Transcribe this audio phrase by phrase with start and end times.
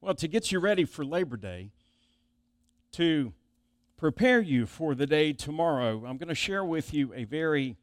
[0.00, 1.70] Well, to get you ready for Labor Day,
[2.92, 3.32] to
[3.96, 7.76] prepare you for the day tomorrow, I'm going to share with you a very,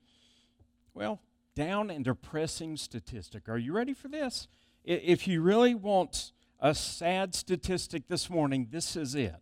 [0.93, 1.21] well,
[1.55, 3.49] down and depressing statistic.
[3.49, 4.47] Are you ready for this?
[4.83, 9.35] If you really want a sad statistic this morning, this is it.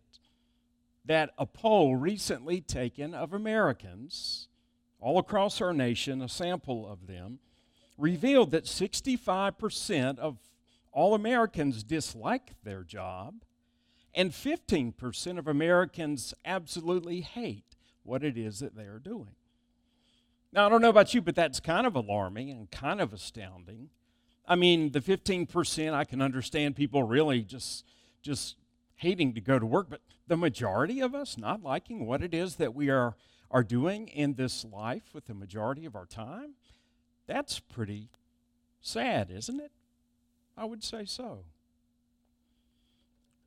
[1.04, 4.48] That a poll recently taken of Americans
[4.98, 7.38] all across our nation, a sample of them,
[7.98, 10.38] revealed that 65% of
[10.92, 13.44] all Americans dislike their job,
[14.14, 19.34] and 15% of Americans absolutely hate what it is that they are doing.
[20.52, 23.88] Now, I don't know about you, but that's kind of alarming and kind of astounding.
[24.46, 27.86] I mean, the 15%, I can understand people really just,
[28.20, 28.56] just
[28.96, 32.56] hating to go to work, but the majority of us not liking what it is
[32.56, 33.16] that we are,
[33.50, 36.54] are doing in this life with the majority of our time,
[37.26, 38.10] that's pretty
[38.82, 39.72] sad, isn't it?
[40.56, 41.44] I would say so.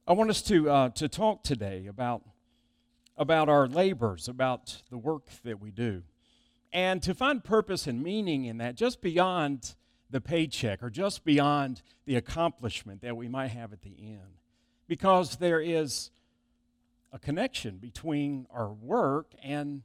[0.08, 2.23] I want us to, uh, to talk today about,
[3.17, 6.03] about our labors, about the work that we do,
[6.72, 9.75] and to find purpose and meaning in that just beyond
[10.09, 14.40] the paycheck or just beyond the accomplishment that we might have at the end.
[14.88, 16.12] Because there is
[17.12, 19.84] a connection between our work and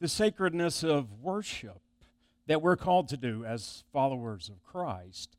[0.00, 1.80] the sacredness of worship
[2.46, 5.36] that we're called to do as followers of Christ.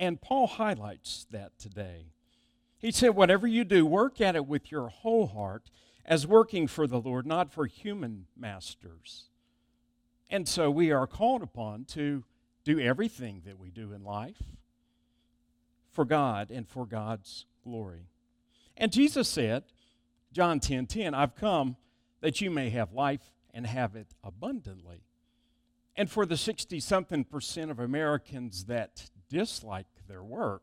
[0.00, 2.06] And Paul highlights that today.
[2.78, 5.70] He said, Whatever you do, work at it with your whole heart
[6.06, 9.28] as working for the Lord, not for human masters.
[10.30, 12.24] And so we are called upon to
[12.64, 14.42] do everything that we do in life
[15.92, 18.06] for God and for God's glory.
[18.78, 19.64] And Jesus said,
[20.32, 21.76] John 10 10, I've come
[22.22, 25.02] that you may have life and have it abundantly.
[25.94, 30.62] And for the 60 something percent of Americans that dislike their work,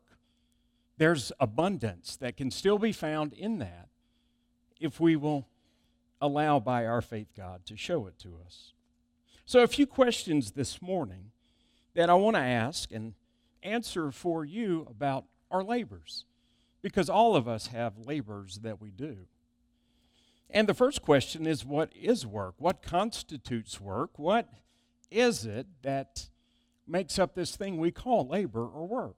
[0.98, 3.88] there's abundance that can still be found in that
[4.78, 5.48] if we will
[6.20, 8.72] allow by our faith God to show it to us.
[9.44, 11.30] So, a few questions this morning
[11.94, 13.14] that I want to ask and
[13.62, 16.26] answer for you about our labors,
[16.82, 19.26] because all of us have labors that we do.
[20.50, 22.54] And the first question is what is work?
[22.58, 24.18] What constitutes work?
[24.18, 24.48] What
[25.10, 26.28] is it that
[26.88, 29.16] makes up this thing we call labor or work?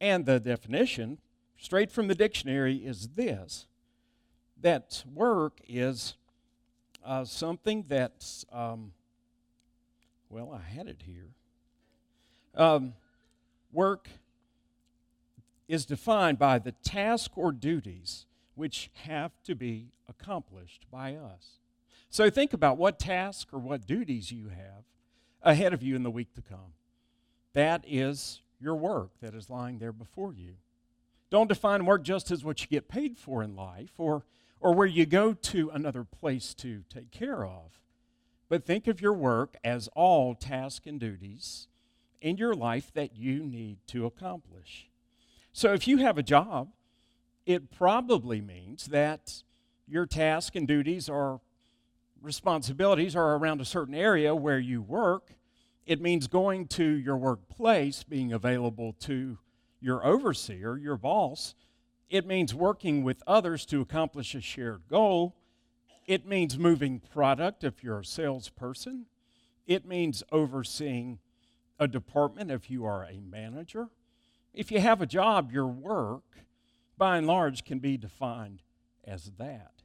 [0.00, 1.18] And the definition,
[1.58, 3.66] straight from the dictionary, is this
[4.60, 6.14] that work is
[7.04, 8.92] uh, something that's, um,
[10.28, 11.28] well, I had it here.
[12.54, 12.94] Um,
[13.72, 14.08] work
[15.68, 21.58] is defined by the task or duties which have to be accomplished by us.
[22.08, 24.84] So think about what task or what duties you have
[25.42, 26.74] ahead of you in the week to come.
[27.52, 30.54] That is your work that is lying there before you.
[31.30, 34.24] Don't define work just as what you get paid for in life or,
[34.60, 37.80] or where you go to another place to take care of.
[38.48, 41.66] But think of your work as all tasks and duties
[42.20, 44.88] in your life that you need to accomplish.
[45.52, 46.68] So if you have a job,
[47.44, 49.42] it probably means that
[49.88, 51.40] your tasks and duties or
[52.26, 55.32] responsibilities are around a certain area where you work
[55.86, 59.38] it means going to your workplace, being available to
[59.80, 61.54] your overseer, your boss.
[62.10, 65.36] It means working with others to accomplish a shared goal.
[66.06, 69.06] It means moving product if you're a salesperson.
[69.66, 71.20] It means overseeing
[71.78, 73.88] a department if you are a manager.
[74.52, 76.24] If you have a job, your work,
[76.98, 78.62] by and large, can be defined
[79.04, 79.82] as that.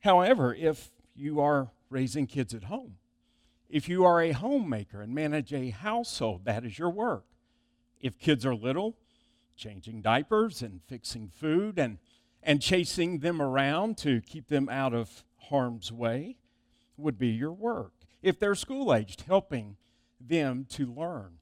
[0.00, 2.96] However, if you are raising kids at home,
[3.68, 7.24] if you are a homemaker and manage a household, that is your work.
[8.00, 8.96] If kids are little,
[9.56, 11.98] changing diapers and fixing food and,
[12.42, 16.36] and chasing them around to keep them out of harm's way
[16.96, 17.92] would be your work.
[18.22, 19.76] If they're school aged, helping
[20.20, 21.38] them to learn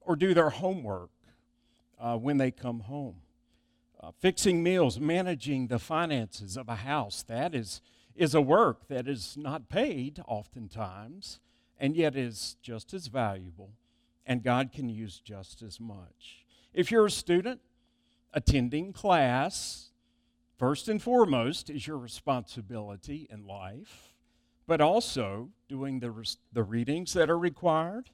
[0.00, 1.10] or do their homework
[2.00, 3.16] uh, when they come home.
[4.00, 7.80] Uh, fixing meals, managing the finances of a house, that is,
[8.16, 11.40] is a work that is not paid oftentimes
[11.78, 13.70] and yet is just as valuable,
[14.26, 16.44] and God can use just as much.
[16.72, 17.60] If you're a student
[18.32, 19.90] attending class,
[20.56, 24.14] first and foremost is your responsibility in life,
[24.66, 28.10] but also doing the, the readings that are required,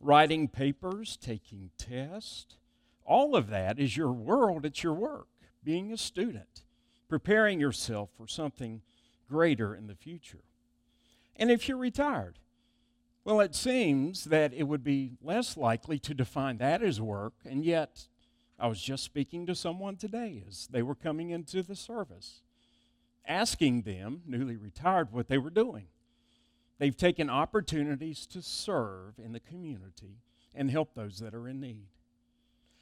[0.00, 2.56] writing papers, taking tests.
[3.04, 5.26] All of that is your world, it's your work,
[5.64, 6.62] being a student,
[7.08, 8.82] preparing yourself for something
[9.30, 10.44] greater in the future.
[11.36, 12.38] And if you're retired,
[13.24, 17.64] well, it seems that it would be less likely to define that as work, and
[17.64, 18.08] yet
[18.58, 22.42] I was just speaking to someone today as they were coming into the service,
[23.26, 25.86] asking them, newly retired, what they were doing.
[26.78, 30.18] They've taken opportunities to serve in the community
[30.54, 31.88] and help those that are in need.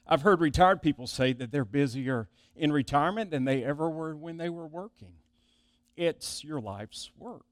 [0.07, 4.39] I've heard retired people say that they're busier in retirement than they ever were when
[4.39, 5.15] they were working.
[5.99, 7.45] It's your life's work.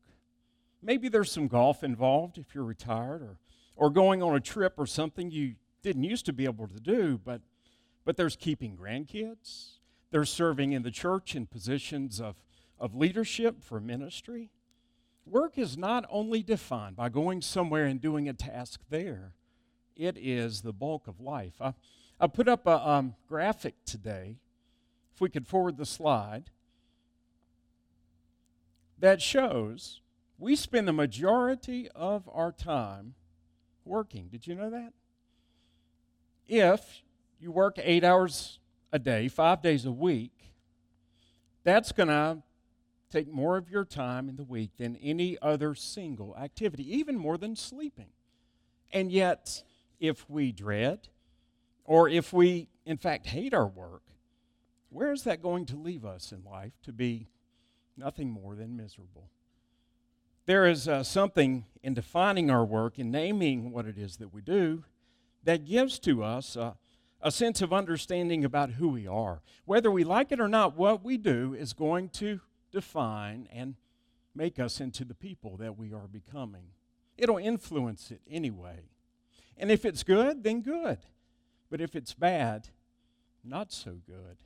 [0.81, 3.39] Maybe there's some golf involved if you're retired or,
[3.75, 7.21] or going on a trip or something you didn't used to be able to do,
[7.25, 7.41] but,
[8.05, 9.79] but there's keeping grandkids.
[10.13, 12.37] There's serving in the church in positions of,
[12.79, 14.53] of leadership for ministry.
[15.27, 19.33] Work is not only defined by going somewhere and doing a task there,
[19.97, 21.55] it is the bulk of life.
[21.61, 21.75] I,
[22.21, 24.37] I put up a um, graphic today,
[25.13, 26.45] if we could forward the slide,
[28.99, 30.01] that shows
[30.39, 33.15] we spend the majority of our time
[33.85, 34.29] working.
[34.29, 34.93] Did you know that?
[36.47, 37.03] If
[37.41, 38.59] you work eight hours
[38.93, 40.33] a day, five days a week,
[41.65, 42.43] that's going to
[43.11, 47.39] take more of your time in the week than any other single activity, even more
[47.39, 48.11] than sleeping.
[48.93, 49.63] And yet,
[49.99, 51.09] if we dread,
[51.85, 54.03] or if we, in fact, hate our work,
[54.91, 57.29] where is that going to leave us in life to be
[57.97, 59.31] nothing more than miserable?
[60.47, 64.43] There is uh, something in defining our work and naming what it is that we
[64.43, 64.85] do
[65.43, 66.75] that gives to us uh,
[67.21, 69.41] a sense of understanding about who we are.
[69.65, 72.41] Whether we like it or not, what we do is going to
[72.71, 73.75] define and
[74.35, 76.67] make us into the people that we are becoming.
[77.17, 78.91] It'll influence it anyway.
[79.57, 80.99] And if it's good, then good.
[81.71, 82.69] But if it's bad,
[83.43, 84.37] not so good.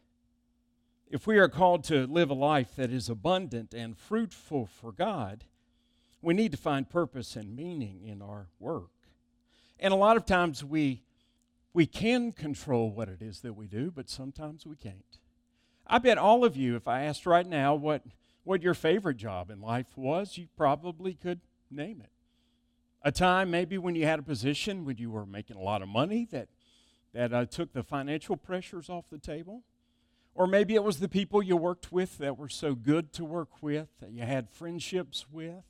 [1.10, 5.44] If we are called to live a life that is abundant and fruitful for God,
[6.22, 8.90] we need to find purpose and meaning in our work.
[9.80, 11.02] And a lot of times we,
[11.72, 15.18] we can control what it is that we do, but sometimes we can't.
[15.84, 18.02] I bet all of you, if I asked right now what,
[18.44, 21.40] what your favorite job in life was, you probably could
[21.72, 22.12] name it.
[23.02, 25.88] A time maybe when you had a position when you were making a lot of
[25.88, 26.48] money that
[27.12, 29.64] that uh, took the financial pressures off the table.
[30.34, 33.62] Or maybe it was the people you worked with that were so good to work
[33.62, 35.64] with, that you had friendships with.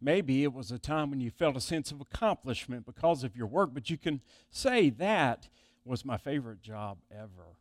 [0.00, 3.46] Maybe it was a time when you felt a sense of accomplishment because of your
[3.46, 5.48] work, but you can say that
[5.84, 7.56] was my favorite job ever.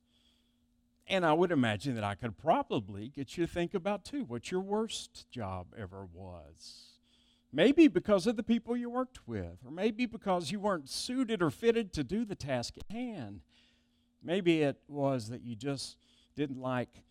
[1.07, 4.51] And I would imagine that I could probably get you to think about too what
[4.51, 6.95] your worst job ever was.
[7.53, 11.51] Maybe because of the people you worked with, or maybe because you weren't suited or
[11.51, 13.41] fitted to do the task at hand.
[14.21, 15.97] Maybe it was that you just
[16.35, 17.03] didn't like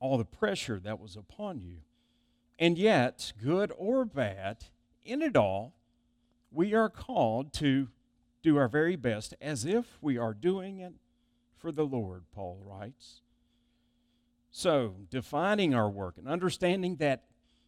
[0.00, 1.78] all the pressure that was upon you.
[2.58, 4.64] And yet, good or bad,
[5.04, 5.74] in it all,
[6.50, 7.88] we are called to
[8.42, 10.94] do our very best as if we are doing it
[11.56, 13.20] for the Lord, Paul writes.
[14.50, 17.24] So, defining our work and understanding that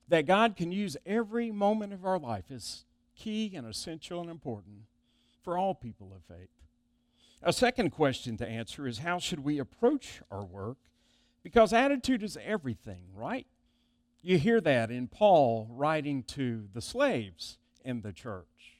[0.09, 2.85] that God can use every moment of our life is
[3.17, 4.83] key and essential and important
[5.43, 6.51] for all people of faith.
[7.47, 10.79] A second question to answer is how should we approach our work?
[11.43, 13.47] Because attitude is everything, right?
[14.23, 18.79] You hear that in Paul writing to the slaves in the church.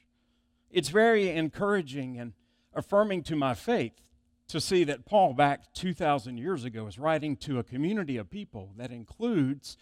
[0.71, 2.33] It's very encouraging and
[2.73, 4.01] affirming to my faith
[4.47, 8.71] to see that Paul, back 2,000 years ago, is writing to a community of people
[8.77, 9.77] that includes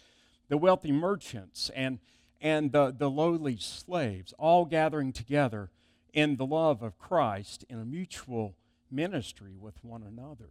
[0.50, 2.00] the wealthy merchants and,
[2.38, 5.70] and the, the lowly slaves, all gathering together
[6.12, 8.56] in the love of Christ in a mutual
[8.94, 10.50] ministry with one another.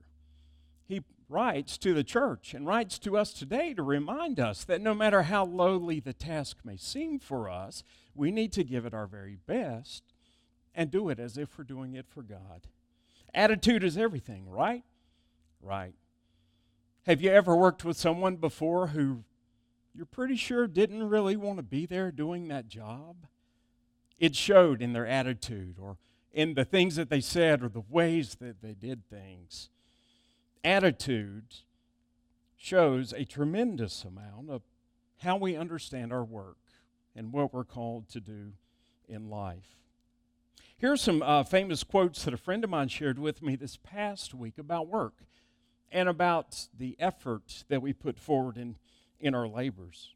[0.86, 4.94] He writes to the church and writes to us today to remind us that no
[4.94, 7.84] matter how lowly the task may seem for us,
[8.14, 10.04] we need to give it our very best
[10.76, 12.68] and do it as if we're doing it for God.
[13.34, 14.84] Attitude is everything, right?
[15.62, 15.96] Right.
[17.06, 19.24] Have you ever worked with someone before who
[19.96, 23.28] you're pretty sure didn't really want to be there doing that job.
[24.20, 25.98] It showed in their attitude or
[26.34, 29.70] in the things that they said or the ways that they did things.
[30.64, 31.56] Attitude
[32.58, 34.62] shows a tremendous amount of
[35.20, 36.58] how we understand our work
[37.16, 38.54] and what we're called to do
[39.08, 39.78] in life.
[40.78, 43.78] Here are some uh, famous quotes that a friend of mine shared with me this
[43.78, 45.24] past week about work
[45.92, 48.76] and about the effort that we put forward in
[49.20, 50.14] in our labors.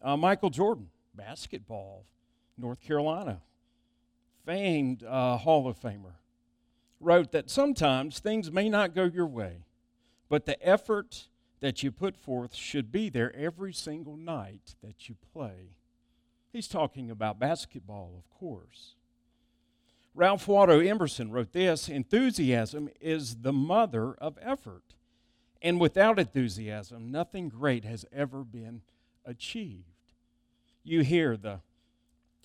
[0.00, 2.04] Uh, Michael Jordan, basketball,
[2.56, 3.40] North Carolina,
[4.44, 6.14] famed uh, Hall of Famer,
[7.00, 9.64] wrote that sometimes things may not go your way,
[10.28, 11.28] but the effort
[11.60, 15.74] that you put forth should be there every single night that you play.
[16.52, 18.94] He's talking about basketball, of course.
[20.14, 24.82] Ralph Waldo Emerson wrote this Enthusiasm is the mother of effort.
[25.60, 28.82] And without enthusiasm, nothing great has ever been
[29.24, 29.84] achieved.
[30.84, 31.60] You hear the,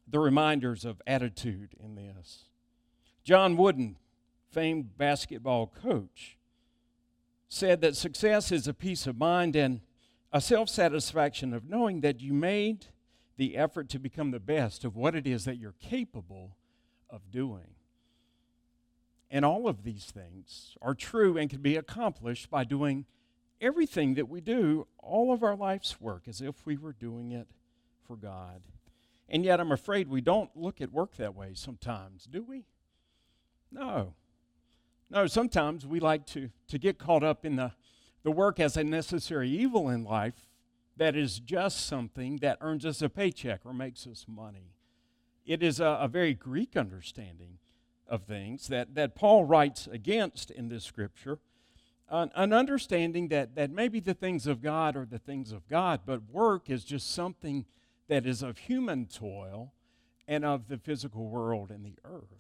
[0.08, 2.46] the reminders of attitude in this.
[3.24, 3.98] John Wooden,
[4.52, 6.38] famed basketball coach,
[7.48, 9.82] said that success is a peace of mind and
[10.32, 12.88] a self satisfaction of knowing that you made
[13.38, 16.56] the effort to become the best of what it is that you're capable
[17.10, 17.76] of doing.
[19.30, 23.06] And all of these things are true and can be accomplished by doing
[23.60, 27.48] everything that we do, all of our life's work, as if we were doing it
[28.06, 28.62] for God.
[29.34, 32.66] And yet, I'm afraid we don't look at work that way sometimes, do we?
[33.72, 34.14] No.
[35.10, 37.72] No, sometimes we like to, to get caught up in the,
[38.22, 40.48] the work as a necessary evil in life
[40.98, 44.76] that is just something that earns us a paycheck or makes us money.
[45.48, 47.58] It is a, a very Greek understanding
[48.08, 51.40] of things that, that Paul writes against in this scripture.
[52.08, 56.02] An, an understanding that, that maybe the things of God are the things of God,
[56.06, 57.66] but work is just something
[58.08, 59.74] that is of human toil
[60.28, 62.40] and of the physical world and the earth.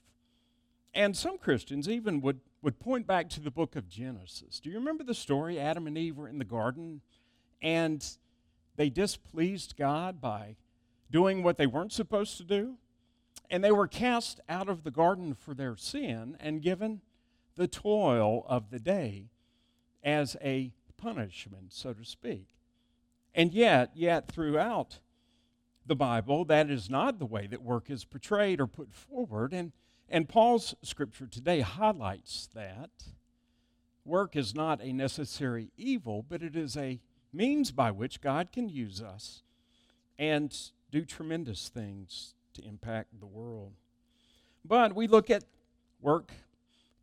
[0.93, 4.59] And some Christians even would, would point back to the book of Genesis.
[4.59, 5.59] Do you remember the story?
[5.59, 7.01] Adam and Eve were in the garden
[7.61, 8.05] and
[8.75, 10.55] they displeased God by
[11.09, 12.75] doing what they weren't supposed to do.
[13.49, 17.01] And they were cast out of the garden for their sin and given
[17.55, 19.29] the toil of the day
[20.03, 22.47] as a punishment, so to speak.
[23.35, 24.99] And yet, yet throughout
[25.85, 29.53] the Bible, that is not the way that work is portrayed or put forward.
[29.53, 29.71] And
[30.09, 32.91] and Paul's scripture today highlights that.
[34.05, 36.99] Work is not a necessary evil, but it is a
[37.31, 39.43] means by which God can use us
[40.19, 40.55] and
[40.91, 43.71] do tremendous things to impact the world.
[44.63, 45.45] But we look at
[46.01, 46.31] work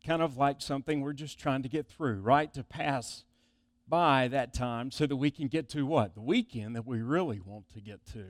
[0.05, 2.53] kind of like something we're just trying to get through, right?
[2.53, 3.25] To pass
[3.87, 6.15] by that time so that we can get to what?
[6.15, 8.25] The weekend that we really want to get to.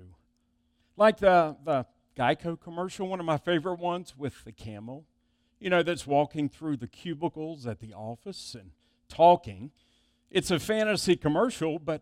[0.97, 1.85] Like the, the
[2.17, 5.05] Geico commercial, one of my favorite ones with the camel,
[5.59, 8.71] you know, that's walking through the cubicles at the office and
[9.07, 9.71] talking.
[10.29, 12.01] It's a fantasy commercial, but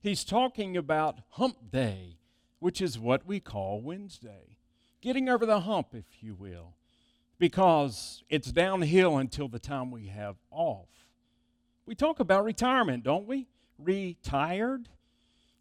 [0.00, 2.18] he's talking about hump day,
[2.58, 4.56] which is what we call Wednesday.
[5.00, 6.74] Getting over the hump, if you will,
[7.38, 10.88] because it's downhill until the time we have off.
[11.86, 13.48] We talk about retirement, don't we?
[13.78, 14.88] Retired,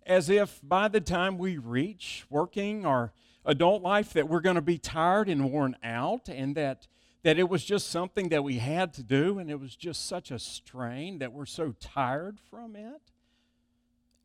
[0.10, 3.14] as if by the time we reach working or
[3.46, 6.88] adult life that we're going to be tired and worn out and that
[7.22, 10.32] that it was just something that we had to do and it was just such
[10.32, 13.02] a strain that we're so tired from it.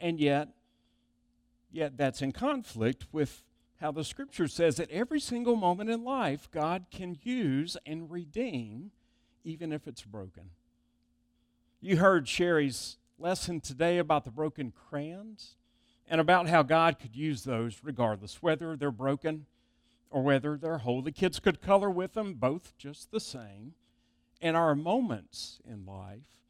[0.01, 0.49] And yet
[1.71, 3.43] yet that's in conflict with
[3.81, 8.91] how the scripture says that every single moment in life God can use and redeem
[9.43, 10.51] even if it's broken.
[11.83, 15.57] You heard Sherry's lesson today about the broken crayons
[16.09, 19.47] and about how God could use those regardless, whether they're broken
[20.11, 21.03] or whether they're whole.
[21.03, 23.75] The kids could color with them, both just the same.
[24.41, 26.43] And our moments in life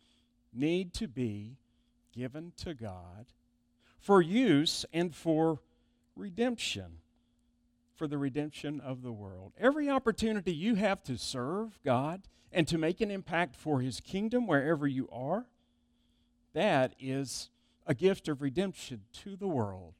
[0.52, 1.56] need to be
[2.12, 3.26] given to God
[3.98, 5.60] for use and for
[6.16, 6.98] redemption,
[7.96, 9.52] for the redemption of the world.
[9.58, 14.46] Every opportunity you have to serve God and to make an impact for His kingdom
[14.46, 15.46] wherever you are,
[16.52, 17.50] that is
[17.86, 19.94] a gift of redemption to the world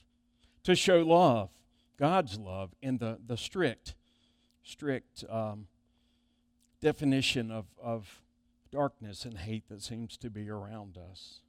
[0.63, 1.51] to show love,
[1.99, 3.95] God's love, in the, the strict,
[4.63, 5.67] strict um,
[6.81, 8.23] definition of, of
[8.71, 11.41] darkness and hate that seems to be around us.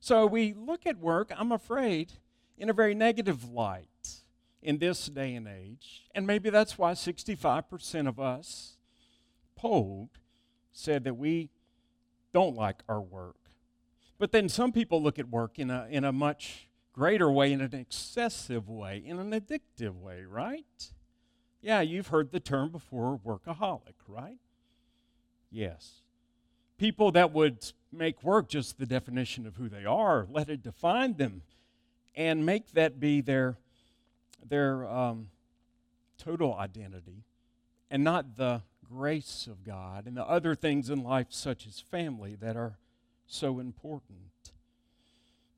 [0.00, 2.14] So we look at work, I'm afraid,
[2.58, 4.22] in a very negative light
[4.62, 6.04] in this day and age.
[6.14, 8.76] And maybe that's why 65% of us
[9.56, 10.10] polled
[10.72, 11.50] said that we
[12.32, 13.36] don't like our work.
[14.20, 17.62] But then some people look at work in a, in a much greater way, in
[17.62, 20.92] an excessive way, in an addictive way, right?
[21.62, 24.36] Yeah, you've heard the term before workaholic, right?
[25.50, 26.02] Yes.
[26.76, 31.14] People that would make work just the definition of who they are, let it define
[31.14, 31.40] them,
[32.14, 33.56] and make that be their,
[34.46, 35.28] their um,
[36.18, 37.24] total identity,
[37.90, 42.34] and not the grace of God and the other things in life, such as family,
[42.34, 42.76] that are
[43.32, 44.18] so important.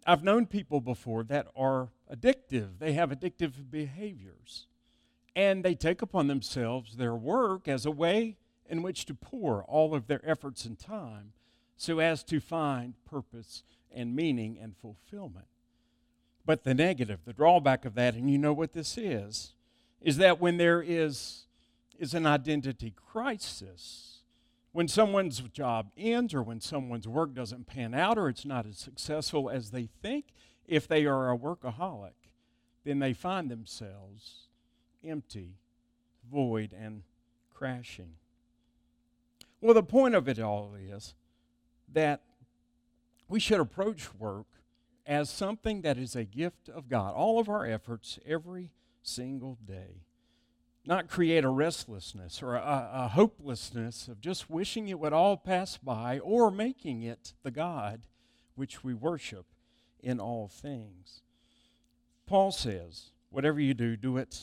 [0.06, 4.66] I've known people before that are addictive, they have addictive behaviors,
[5.36, 8.36] and they take upon themselves their work as a way
[8.68, 11.32] in which to pour all of their efforts and time
[11.76, 15.46] so as to find purpose and meaning and fulfillment.
[16.44, 19.54] But the negative, the drawback of that, and you know what this is,
[20.00, 21.44] is that when there is
[21.98, 24.11] is an identity crisis.
[24.72, 28.78] When someone's job ends or when someone's work doesn't pan out or it's not as
[28.78, 30.26] successful as they think,
[30.66, 32.30] if they are a workaholic,
[32.84, 34.48] then they find themselves
[35.04, 35.56] empty,
[36.30, 37.02] void, and
[37.52, 38.14] crashing.
[39.60, 41.14] Well, the point of it all is
[41.92, 42.22] that
[43.28, 44.46] we should approach work
[45.06, 48.70] as something that is a gift of God, all of our efforts every
[49.02, 50.02] single day.
[50.84, 55.76] Not create a restlessness or a, a, hopelessness of just wishing it would all pass
[55.76, 58.06] by or making it the God
[58.56, 59.46] which we worship
[60.00, 61.22] in all things.
[62.26, 64.40] Paul says, whatever you do, do it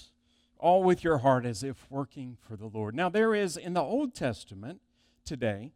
[0.58, 2.96] all with your heart as if working for the Lord.
[2.96, 4.82] Now, there is in the Old Testament
[5.26, 5.72] today,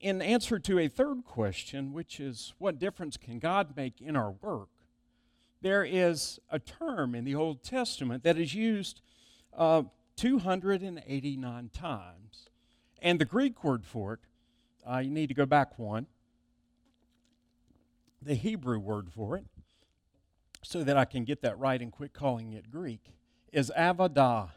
[0.00, 4.32] in answer to a third question, which is what difference can God make in our
[4.32, 4.68] work?
[5.62, 9.00] There is a term in the Old Testament that is used
[9.56, 9.82] uh,
[10.16, 12.48] 289 times.
[13.00, 14.20] And the Greek word for it,
[14.88, 16.06] uh, you need to go back one.
[18.20, 19.44] The Hebrew word for it,
[20.62, 23.00] so that I can get that right and quit calling it Greek,
[23.52, 24.50] is avodah.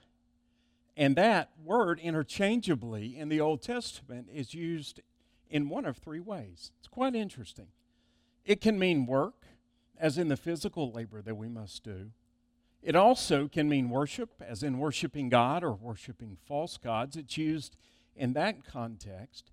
[0.95, 5.01] And that word interchangeably in the Old Testament is used
[5.49, 6.71] in one of three ways.
[6.79, 7.67] It's quite interesting.
[8.45, 9.45] It can mean work,
[9.97, 12.11] as in the physical labor that we must do.
[12.85, 17.17] It also can mean worship, as in worshiping God or worshiping false gods.
[17.17, 17.75] It's used
[18.15, 19.49] in that context.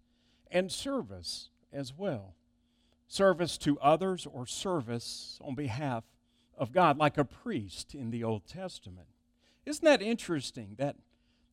[0.50, 2.34] And service as well.
[3.08, 6.04] Service to others or service on behalf
[6.58, 9.08] of God, like a priest in the Old Testament.
[9.64, 10.96] Isn't that interesting that,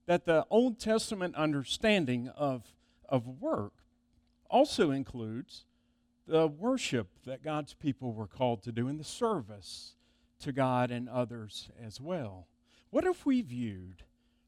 [0.06, 2.74] that the Old Testament understanding of,
[3.08, 3.72] of work
[4.50, 5.64] also includes
[6.28, 9.96] the worship that God's people were called to do in the service
[10.40, 12.48] to God and others as well.
[12.90, 14.04] What if we viewed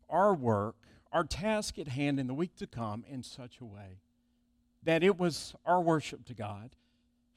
[0.10, 0.75] our work,
[1.12, 4.00] our task at hand in the week to come, in such a way
[4.83, 6.71] that it was our worship to God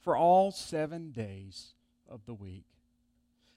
[0.01, 1.73] for all seven days
[2.09, 2.65] of the week?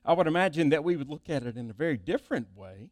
[0.04, 2.90] I would imagine that we would look at it in a very different way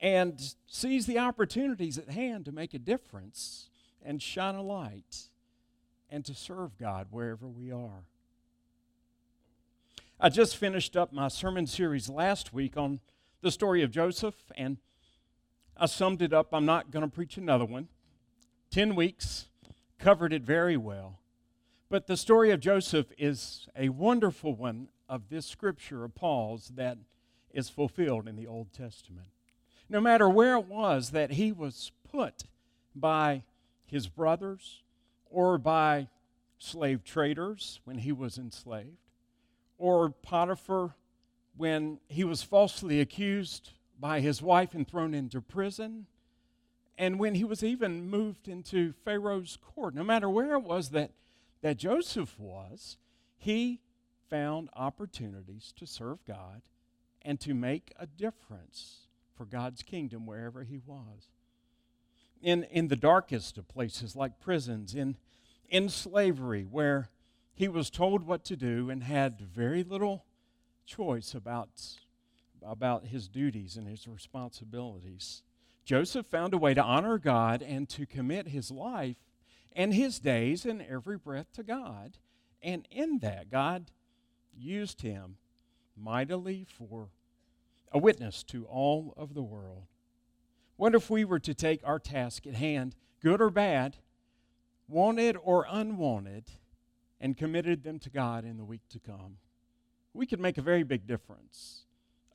[0.00, 3.70] and seize the opportunities at hand to make a difference
[4.02, 5.28] and shine a light
[6.10, 8.04] and to serve God wherever we are.
[10.24, 13.00] I just finished up my sermon series last week on
[13.42, 14.78] the story of Joseph, and
[15.76, 16.54] I summed it up.
[16.54, 17.88] I'm not going to preach another one.
[18.70, 19.48] Ten weeks
[19.98, 21.18] covered it very well.
[21.90, 26.96] But the story of Joseph is a wonderful one of this scripture of Paul's that
[27.52, 29.28] is fulfilled in the Old Testament.
[29.90, 32.44] No matter where it was that he was put
[32.96, 33.42] by
[33.84, 34.80] his brothers
[35.26, 36.08] or by
[36.58, 39.03] slave traders when he was enslaved,
[39.84, 40.94] or Potiphar
[41.58, 46.06] when he was falsely accused by his wife and thrown into prison,
[46.96, 49.94] and when he was even moved into Pharaoh's court.
[49.94, 51.10] No matter where it was that,
[51.60, 52.96] that Joseph was,
[53.36, 53.82] he
[54.30, 56.62] found opportunities to serve God
[57.20, 61.28] and to make a difference for God's kingdom wherever he was.
[62.40, 65.18] In, in the darkest of places like prisons, in,
[65.68, 67.10] in slavery, where
[67.54, 70.24] he was told what to do and had very little
[70.84, 71.68] choice about,
[72.62, 75.42] about his duties and his responsibilities.
[75.84, 79.16] Joseph found a way to honor God and to commit his life
[79.72, 82.18] and his days and every breath to God.
[82.62, 83.90] And in that, God
[84.56, 85.36] used him
[85.96, 87.08] mightily for
[87.92, 89.84] a witness to all of the world.
[90.76, 93.98] What if we were to take our task at hand, good or bad,
[94.88, 96.44] wanted or unwanted,
[97.24, 99.38] and committed them to God in the week to come?
[100.12, 101.84] We could make a very big difference.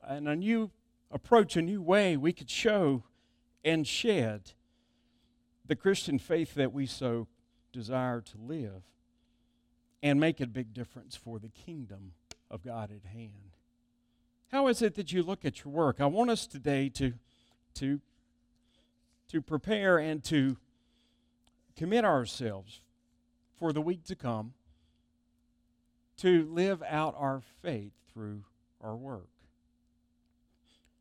[0.02, 0.72] And a new
[1.12, 3.04] approach, a new way we could show
[3.64, 4.50] and shed
[5.64, 7.28] the Christian faith that we so
[7.72, 8.82] desire to live
[10.02, 12.10] and make a big difference for the kingdom
[12.50, 13.58] of God at hand.
[14.50, 16.00] How is it that you look at your work?
[16.00, 17.12] I want us today to,
[17.74, 18.00] to,
[19.28, 20.56] to prepare and to
[21.76, 22.80] commit ourselves
[23.56, 24.54] for the week to come
[26.20, 28.44] to live out our faith through
[28.80, 29.28] our work.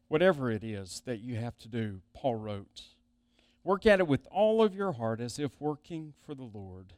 [0.08, 2.84] Whatever it is that you have to do, Paul wrote,
[3.64, 6.88] work at it with all of your heart as if working for the Lord